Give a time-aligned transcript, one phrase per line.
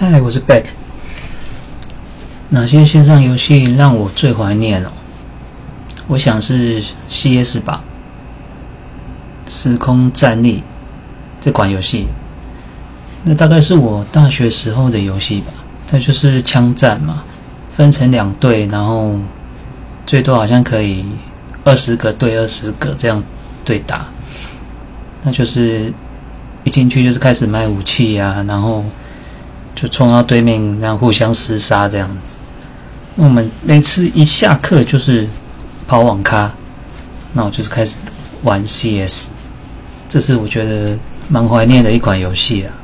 [0.00, 0.62] 嗨，我是 Beck。
[2.50, 4.90] 哪些线上游戏让我最怀念哦？
[6.06, 6.80] 我想是
[7.10, 7.82] CS 吧，
[9.52, 10.58] 《时空战力》
[11.40, 12.06] 这款游戏，
[13.24, 15.46] 那大概是我大学时候的游戏吧。
[15.88, 17.24] 它就是枪战嘛，
[17.72, 19.16] 分成两队，然后
[20.06, 21.04] 最多好像可以
[21.64, 23.20] 二十个对二十个这样
[23.64, 24.06] 对打。
[25.24, 25.92] 那就是
[26.62, 28.84] 一进去就是开始卖武器啊，然后
[29.80, 32.34] 就冲到对面，然后互相厮杀这样子。
[33.14, 35.24] 那我们每次一下课就是
[35.86, 36.52] 跑网咖，
[37.32, 37.94] 那我就是开始
[38.42, 39.30] 玩 CS，
[40.08, 42.74] 这是我觉得蛮怀念的一款游戏啊。